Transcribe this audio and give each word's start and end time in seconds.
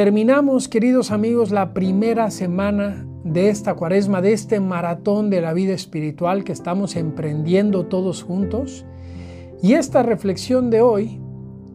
terminamos, 0.00 0.66
queridos 0.66 1.10
amigos, 1.10 1.50
la 1.50 1.74
primera 1.74 2.30
semana 2.30 3.06
de 3.22 3.50
esta 3.50 3.74
cuaresma, 3.74 4.22
de 4.22 4.32
este 4.32 4.58
maratón 4.58 5.28
de 5.28 5.42
la 5.42 5.52
vida 5.52 5.74
espiritual 5.74 6.42
que 6.42 6.52
estamos 6.52 6.96
emprendiendo 6.96 7.84
todos 7.84 8.22
juntos. 8.22 8.86
Y 9.62 9.74
esta 9.74 10.02
reflexión 10.02 10.70
de 10.70 10.80
hoy 10.80 11.20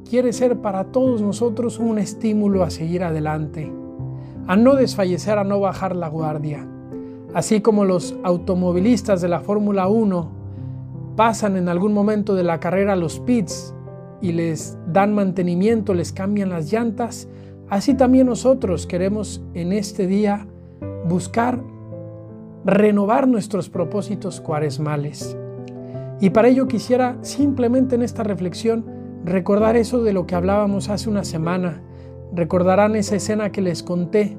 quiere 0.09 0.33
ser 0.33 0.57
para 0.57 0.85
todos 0.85 1.21
nosotros 1.21 1.77
un 1.77 1.99
estímulo 1.99 2.63
a 2.63 2.71
seguir 2.71 3.03
adelante, 3.03 3.71
a 4.47 4.55
no 4.55 4.73
desfallecer, 4.73 5.37
a 5.37 5.43
no 5.43 5.59
bajar 5.59 5.95
la 5.95 6.07
guardia. 6.07 6.67
Así 7.35 7.61
como 7.61 7.85
los 7.85 8.15
automovilistas 8.23 9.21
de 9.21 9.27
la 9.27 9.41
Fórmula 9.41 9.87
1 9.87 10.31
pasan 11.15 11.57
en 11.57 11.69
algún 11.69 11.93
momento 11.93 12.33
de 12.33 12.43
la 12.43 12.59
carrera 12.59 12.95
los 12.95 13.19
pits 13.19 13.75
y 14.19 14.31
les 14.31 14.79
dan 14.87 15.13
mantenimiento, 15.13 15.93
les 15.93 16.11
cambian 16.11 16.49
las 16.49 16.71
llantas, 16.71 17.27
así 17.69 17.93
también 17.93 18.27
nosotros 18.27 18.87
queremos 18.87 19.43
en 19.53 19.73
este 19.73 20.07
día 20.07 20.47
buscar 21.07 21.61
renovar 22.65 23.27
nuestros 23.27 23.69
propósitos 23.69 24.41
cuaresmales. 24.41 25.37
Y 26.19 26.31
para 26.31 26.47
ello 26.47 26.67
quisiera 26.67 27.17
simplemente 27.21 27.95
en 27.95 28.01
esta 28.01 28.23
reflexión 28.23 28.85
recordar 29.23 29.75
eso 29.75 30.03
de 30.03 30.13
lo 30.13 30.25
que 30.25 30.35
hablábamos 30.35 30.89
hace 30.89 31.09
una 31.09 31.23
semana. 31.23 31.81
Recordarán 32.33 32.95
esa 32.95 33.15
escena 33.15 33.51
que 33.51 33.61
les 33.61 33.83
conté 33.83 34.37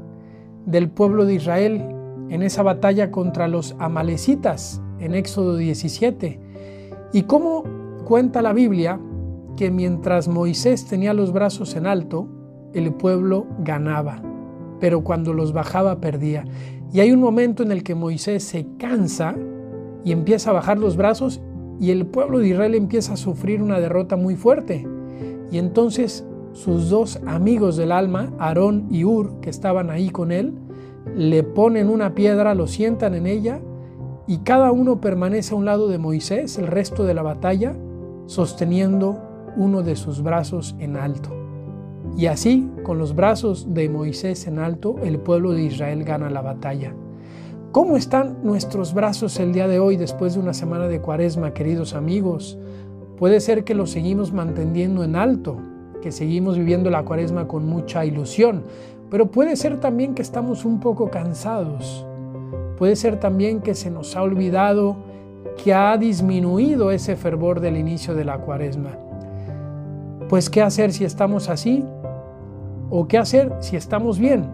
del 0.64 0.90
pueblo 0.90 1.24
de 1.24 1.34
Israel 1.34 1.84
en 2.28 2.42
esa 2.42 2.62
batalla 2.62 3.10
contra 3.10 3.46
los 3.46 3.76
amalecitas 3.78 4.82
en 4.98 5.14
Éxodo 5.14 5.56
17. 5.56 6.40
Y 7.12 7.22
cómo 7.22 7.64
cuenta 8.04 8.42
la 8.42 8.52
Biblia 8.52 8.98
que 9.56 9.70
mientras 9.70 10.28
Moisés 10.28 10.86
tenía 10.86 11.14
los 11.14 11.32
brazos 11.32 11.76
en 11.76 11.86
alto, 11.86 12.28
el 12.74 12.92
pueblo 12.92 13.46
ganaba 13.60 14.20
pero 14.80 15.02
cuando 15.02 15.32
los 15.32 15.52
bajaba 15.52 16.00
perdía. 16.00 16.44
Y 16.92 17.00
hay 17.00 17.12
un 17.12 17.20
momento 17.20 17.62
en 17.62 17.72
el 17.72 17.82
que 17.82 17.94
Moisés 17.94 18.44
se 18.44 18.66
cansa 18.78 19.34
y 20.04 20.12
empieza 20.12 20.50
a 20.50 20.54
bajar 20.54 20.78
los 20.78 20.96
brazos 20.96 21.40
y 21.80 21.90
el 21.90 22.06
pueblo 22.06 22.38
de 22.38 22.48
Israel 22.48 22.74
empieza 22.74 23.14
a 23.14 23.16
sufrir 23.16 23.62
una 23.62 23.80
derrota 23.80 24.16
muy 24.16 24.36
fuerte. 24.36 24.86
Y 25.50 25.58
entonces 25.58 26.24
sus 26.52 26.88
dos 26.88 27.20
amigos 27.26 27.76
del 27.76 27.92
alma, 27.92 28.32
Aarón 28.38 28.86
y 28.90 29.04
Ur, 29.04 29.40
que 29.40 29.50
estaban 29.50 29.90
ahí 29.90 30.10
con 30.10 30.32
él, 30.32 30.54
le 31.14 31.42
ponen 31.42 31.88
una 31.88 32.14
piedra, 32.14 32.54
lo 32.54 32.66
sientan 32.66 33.14
en 33.14 33.26
ella 33.26 33.60
y 34.26 34.38
cada 34.38 34.72
uno 34.72 35.00
permanece 35.00 35.54
a 35.54 35.58
un 35.58 35.66
lado 35.66 35.88
de 35.88 35.98
Moisés 35.98 36.58
el 36.58 36.66
resto 36.66 37.04
de 37.04 37.14
la 37.14 37.22
batalla, 37.22 37.76
sosteniendo 38.26 39.18
uno 39.56 39.82
de 39.82 39.96
sus 39.96 40.22
brazos 40.22 40.74
en 40.78 40.96
alto. 40.96 41.45
Y 42.16 42.26
así, 42.26 42.70
con 42.82 42.96
los 42.96 43.14
brazos 43.14 43.74
de 43.74 43.90
Moisés 43.90 44.46
en 44.46 44.58
alto, 44.58 44.96
el 45.04 45.18
pueblo 45.18 45.52
de 45.52 45.64
Israel 45.64 46.02
gana 46.02 46.30
la 46.30 46.40
batalla. 46.40 46.94
¿Cómo 47.72 47.98
están 47.98 48.38
nuestros 48.42 48.94
brazos 48.94 49.38
el 49.38 49.52
día 49.52 49.68
de 49.68 49.78
hoy 49.78 49.98
después 49.98 50.32
de 50.32 50.40
una 50.40 50.54
semana 50.54 50.88
de 50.88 51.02
cuaresma, 51.02 51.52
queridos 51.52 51.92
amigos? 51.92 52.58
Puede 53.18 53.38
ser 53.40 53.64
que 53.64 53.74
los 53.74 53.90
seguimos 53.90 54.32
manteniendo 54.32 55.04
en 55.04 55.14
alto, 55.14 55.58
que 56.00 56.10
seguimos 56.10 56.56
viviendo 56.56 56.88
la 56.88 57.04
cuaresma 57.04 57.46
con 57.46 57.66
mucha 57.66 58.06
ilusión, 58.06 58.62
pero 59.10 59.30
puede 59.30 59.54
ser 59.56 59.78
también 59.78 60.14
que 60.14 60.22
estamos 60.22 60.64
un 60.64 60.80
poco 60.80 61.10
cansados. 61.10 62.06
Puede 62.78 62.96
ser 62.96 63.20
también 63.20 63.60
que 63.60 63.74
se 63.74 63.90
nos 63.90 64.16
ha 64.16 64.22
olvidado 64.22 64.96
que 65.62 65.74
ha 65.74 65.98
disminuido 65.98 66.90
ese 66.90 67.14
fervor 67.14 67.60
del 67.60 67.76
inicio 67.76 68.14
de 68.14 68.24
la 68.24 68.38
cuaresma. 68.38 68.96
Pues 70.28 70.50
¿qué 70.50 70.60
hacer 70.60 70.92
si 70.92 71.04
estamos 71.04 71.48
así? 71.48 71.84
¿O 72.88 73.08
qué 73.08 73.18
hacer 73.18 73.52
si 73.60 73.74
estamos 73.74 74.18
bien? 74.18 74.48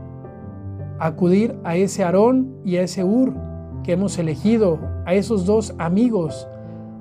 Acudir 0.98 1.58
a 1.64 1.76
ese 1.76 2.02
Aarón 2.02 2.56
y 2.64 2.76
a 2.76 2.82
ese 2.82 3.04
Ur 3.04 3.34
que 3.84 3.92
hemos 3.92 4.18
elegido, 4.18 4.78
a 5.04 5.14
esos 5.14 5.44
dos 5.44 5.74
amigos, 5.78 6.48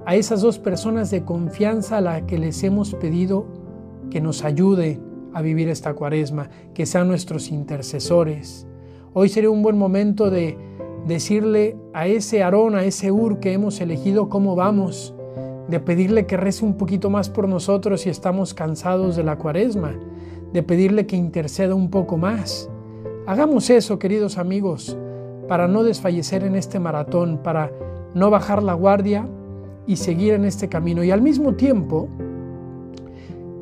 a 0.05 0.15
esas 0.15 0.41
dos 0.41 0.59
personas 0.59 1.09
de 1.09 1.23
confianza 1.23 1.97
a 1.97 2.01
las 2.01 2.23
que 2.23 2.37
les 2.37 2.63
hemos 2.63 2.95
pedido 2.95 3.45
que 4.09 4.19
nos 4.19 4.43
ayude 4.43 4.99
a 5.33 5.41
vivir 5.41 5.69
esta 5.69 5.93
cuaresma, 5.93 6.49
que 6.73 6.85
sean 6.85 7.07
nuestros 7.07 7.49
intercesores. 7.49 8.67
Hoy 9.13 9.29
sería 9.29 9.51
un 9.51 9.61
buen 9.61 9.77
momento 9.77 10.29
de 10.29 10.57
decirle 11.07 11.77
a 11.93 12.07
ese 12.07 12.43
Aarón, 12.43 12.75
a 12.75 12.83
ese 12.83 13.11
Ur 13.11 13.39
que 13.39 13.53
hemos 13.53 13.79
elegido 13.79 14.27
cómo 14.27 14.57
vamos, 14.57 15.15
de 15.69 15.79
pedirle 15.79 16.25
que 16.25 16.35
rece 16.35 16.65
un 16.65 16.73
poquito 16.73 17.09
más 17.09 17.29
por 17.29 17.47
nosotros 17.47 18.01
si 18.01 18.09
estamos 18.09 18.53
cansados 18.53 19.15
de 19.15 19.23
la 19.23 19.37
cuaresma, 19.37 19.93
de 20.53 20.63
pedirle 20.63 21.05
que 21.05 21.15
interceda 21.15 21.75
un 21.75 21.89
poco 21.89 22.17
más. 22.17 22.69
Hagamos 23.27 23.69
eso, 23.69 23.99
queridos 23.99 24.37
amigos, 24.37 24.97
para 25.47 25.67
no 25.67 25.83
desfallecer 25.83 26.43
en 26.43 26.55
este 26.55 26.79
maratón, 26.79 27.39
para 27.43 27.71
no 28.13 28.29
bajar 28.29 28.61
la 28.63 28.73
guardia 28.73 29.27
y 29.87 29.95
seguir 29.95 30.33
en 30.33 30.45
este 30.45 30.67
camino. 30.67 31.03
Y 31.03 31.11
al 31.11 31.21
mismo 31.21 31.53
tiempo, 31.53 32.09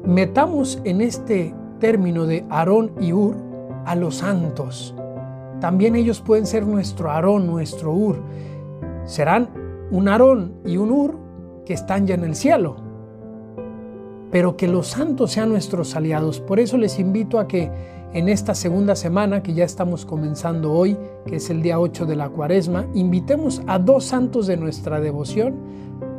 metamos 0.06 0.82
en 0.84 1.02
este 1.02 1.54
término 1.80 2.26
de 2.26 2.46
Aarón 2.50 2.92
y 3.00 3.14
Ur 3.14 3.36
a 3.86 3.96
los 3.96 4.16
santos. 4.18 4.96
También 5.60 5.96
ellos 5.96 6.22
pueden 6.22 6.46
ser 6.46 6.66
nuestro 6.66 7.12
Aarón, 7.12 7.46
nuestro 7.46 7.94
Ur. 7.94 8.22
Serán 9.06 9.50
un 9.92 10.08
Aarón 10.08 10.54
y 10.66 10.78
un 10.78 10.92
Ur 10.92 11.18
que 11.66 11.74
están 11.74 12.08
ya 12.08 12.16
en 12.16 12.24
el 12.24 12.36
cielo 12.36 12.89
pero 14.32 14.58
que 14.58 14.68
los 14.68 14.88
santos 14.88 15.32
sean 15.32 15.50
nuestros 15.50 15.96
aliados. 15.96 16.40
Por 16.40 16.60
eso 16.60 16.78
les 16.78 17.00
invito 17.00 17.40
a 17.40 17.48
que 17.48 17.72
en 18.14 18.28
esta 18.28 18.56
segunda 18.56 18.96
semana, 18.96 19.44
que 19.44 19.54
ya 19.54 19.64
estamos 19.64 20.06
comenzando 20.06 20.74
hoy, 20.74 20.98
que 21.28 21.36
es 21.36 21.50
el 21.50 21.62
día 21.62 21.80
8 21.80 22.06
de 22.06 22.16
la 22.16 22.30
cuaresma, 22.30 22.88
invitemos 22.96 23.62
a 23.68 23.78
dos 23.78 24.06
santos 24.06 24.48
de 24.48 24.58
nuestra 24.58 25.00
devoción 25.00 25.56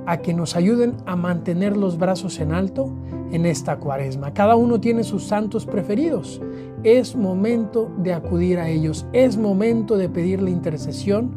a 0.06 0.18
que 0.18 0.32
nos 0.32 0.56
ayuden 0.56 0.96
a 1.06 1.16
mantener 1.16 1.76
los 1.76 1.98
brazos 1.98 2.38
en 2.40 2.52
alto 2.52 2.92
en 3.32 3.46
esta 3.46 3.78
cuaresma. 3.78 4.32
Cada 4.32 4.56
uno 4.56 4.80
tiene 4.80 5.04
sus 5.04 5.24
santos 5.24 5.66
preferidos. 5.66 6.40
Es 6.82 7.14
momento 7.14 7.90
de 7.98 8.14
acudir 8.14 8.58
a 8.58 8.68
ellos. 8.68 9.06
Es 9.12 9.36
momento 9.36 9.96
de 9.96 10.08
pedir 10.08 10.42
la 10.42 10.50
intercesión 10.50 11.32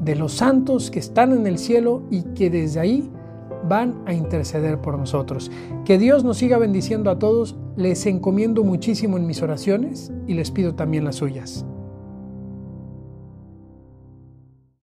de 0.00 0.16
los 0.16 0.34
santos 0.34 0.90
que 0.90 0.98
están 0.98 1.32
en 1.32 1.46
el 1.46 1.58
cielo 1.58 2.02
y 2.10 2.22
que 2.22 2.50
desde 2.50 2.80
ahí 2.80 3.10
van 3.64 4.02
a 4.06 4.12
interceder 4.12 4.80
por 4.80 4.98
nosotros. 4.98 5.50
Que 5.84 5.98
Dios 5.98 6.24
nos 6.24 6.38
siga 6.38 6.58
bendiciendo 6.58 7.10
a 7.10 7.18
todos. 7.18 7.56
Les 7.76 8.06
encomiendo 8.06 8.64
muchísimo 8.64 9.16
en 9.16 9.26
mis 9.26 9.42
oraciones 9.42 10.12
y 10.26 10.34
les 10.34 10.50
pido 10.50 10.74
también 10.74 11.04
las 11.04 11.16
suyas. 11.16 11.66